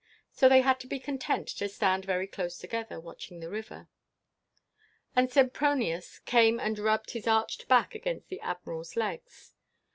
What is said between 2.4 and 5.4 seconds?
together, watching the river. And